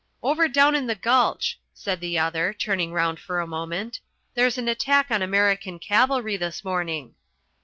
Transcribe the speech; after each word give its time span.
"Over 0.23 0.47
down 0.47 0.73
in 0.73 0.87
the 0.87 0.95
gulch," 0.95 1.59
said 1.75 1.99
the 1.99 2.17
other, 2.17 2.53
turning 2.53 2.91
round 2.91 3.19
for 3.19 3.39
a 3.39 3.45
moment. 3.45 3.99
"There's 4.33 4.57
an 4.57 4.67
attack 4.67 5.11
on 5.11 5.21
American 5.21 5.77
cavalry 5.77 6.37
this 6.37 6.63
morning." 6.65 7.13